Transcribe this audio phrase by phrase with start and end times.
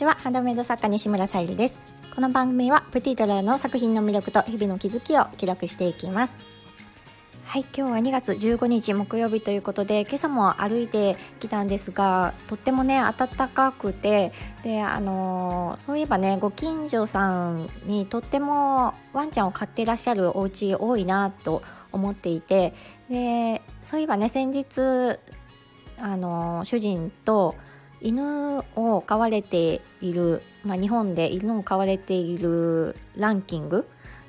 [0.00, 0.14] ちは。
[0.14, 1.78] ハンドメイド作家西村さゆりです。
[2.14, 6.40] この番組はプティトラの作品の魅力と日々の気づきを記録していきます。
[7.44, 14.32] はい今日は2月15日木曜日ということで今朝も歩いてきたんですがとってもね暖かくて
[14.62, 21.60] であのー、そういえばねご近所さんにとってもワンちゃんを飼ってらっしゃるお家多いなと
[21.92, 22.72] 思っていて
[23.10, 25.18] でそういえばね先日
[25.98, 27.54] あのー、主人と
[28.02, 33.86] 犬を飼われている、まあ、日本で犬を飼われているランキング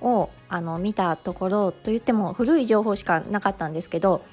[0.00, 4.24] をあの見たところといっても古い情報しかなかったんですけど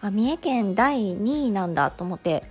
[0.00, 2.44] あ三重県第2位なんだと思って、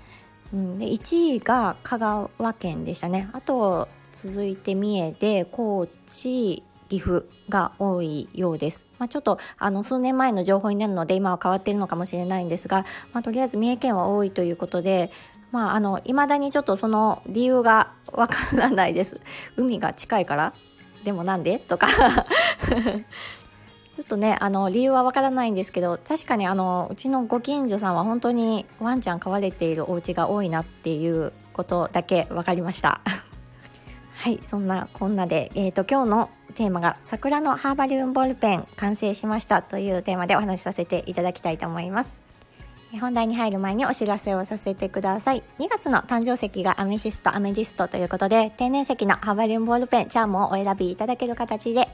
[0.54, 8.86] うん、で1位が香川県でしたねあと続いて三重で高知岐阜が多いようです。
[9.00, 15.10] まあ、ちょっとあの数年前の情報になるので今は変わってるのかもしれないんですが、まあ、とりあえず三重県は多いということで、
[15.54, 19.22] まあ、あの未だにちょっとその理由がわからないです。
[19.56, 20.52] 海が近いから？
[21.04, 21.60] でもなんで？
[21.60, 21.88] とか。
[23.96, 33.02] ちょっとねあの理由はわからないんですけど確かにあのうちのご近所さんは本当にワンちゃん飼われているお家が多いなっていうことだけ分かりました。
[34.18, 42.33] はいそんなこんなで、えーと、今日のテーマが「桜のハーバリウムボールペン完成しました」というテーマでお話しさせていただきたいと思います。
[43.00, 45.44] 本題に入る前にお知らせをさせてください。
[45.60, 51.88] 2月の誕生石がアメシストアメジストということで天然石のハバリウムボールペンチャームをお選びいただける形で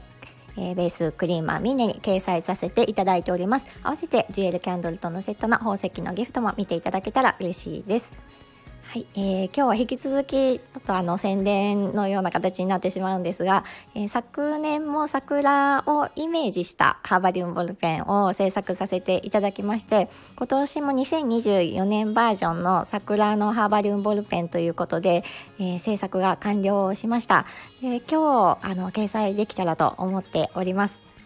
[0.56, 3.66] えー、ベースクリーマーミネに掲載させていただいております。
[3.82, 8.16] 合わせてジュエルキャンドルとのセットの宝石のギフトも見ていただけたら嬉しいです。
[8.90, 13.62] はい、えー、今日は引き続きちょっとあの宣伝のような形になってしまうんですが、
[13.94, 25.22] えー、昨年も桜をイメージしたハーバリウムボールペンを制作させていただきまして今年も2024年バージョンの桜のハーバリウムボールペンということで、
[25.60, 27.46] えー、制作が完了しました。
[27.80, 31.19] で今日あの掲載できたらと思っております。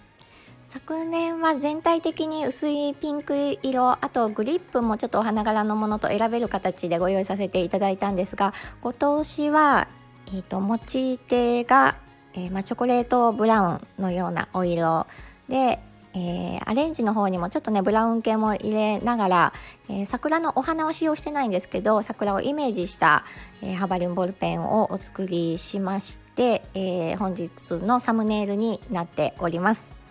[0.67, 9.89] 昨年は全体的に薄いピンク色あとグリップもちょっとお花柄のものと選べる形でご用意させていただいたんですが今年は、
[10.29, 11.97] えーと、持ち手が、
[12.33, 15.07] えー、ま、チョコレートブラウンのようなお色
[15.51, 15.81] で、
[16.15, 19.53] えー、アレンジの方にもちょっとねブラウン系も入れながら、
[19.91, 23.27] えー、桜のお花は使用してないんですけど桜をイメージした、
[23.63, 30.04] え、ハバリンボールペンをお作りしまして、え本日のサムネイルになっております。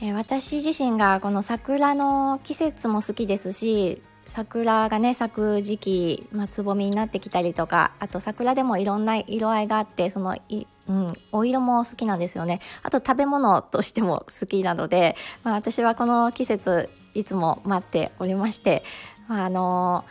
[0.00, 12.60] え、私自身がこの桜の季節も好きですし桜がね咲く時期、まあ、つぼみになってきたりとかあと桜でもいろんな色合いがあってそのい、うん、お色も好きなんですよね。
[12.82, 18.82] あと食べ物としても好きなので、まあ、私はこの季節いつも待っておりまして、
[19.28, 20.04] まあ、あの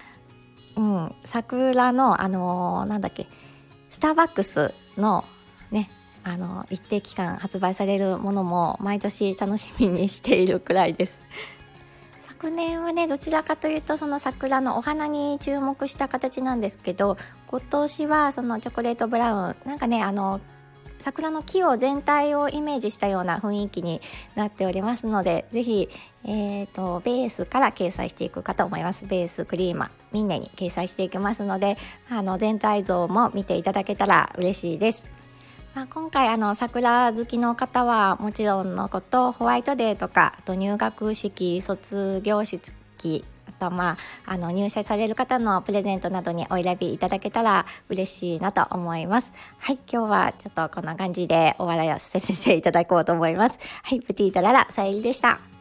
[0.78, 3.28] うん、桜のあのなんだっけ
[3.90, 5.24] スターバックスの
[5.72, 5.90] ね
[6.26, 11.22] あの一定期間発売されるものも毎年楽しみにしているくらいです。
[12.18, 20.42] 昨年はねどちらかというとその桜のお花に注目した形なんですけど今年はそのチョコレートブラウンなんかねあの
[20.98, 24.02] 桜の木を全体をイメージしたような雰囲気に
[24.34, 25.90] なっておりますので是非、
[26.24, 31.78] えーと、ベースから掲載していくかと思いますベースクリーマみんなに掲載していきますので
[32.10, 35.06] あの全体像も見ていただけたら嬉しいです
[35.76, 49.34] まあ、今回あの桜好きの方はもちろんのことホワイトデーとかあと入学式卒業式あとまああの入社される方のプレゼントなどにお選びいただけたら嬉しいなと思います。
[49.60, 53.60] はい今日はちょっとこんな感じでお笑いをさせていただこうと思います。
[53.84, 55.55] はいプティートララさゆりでした。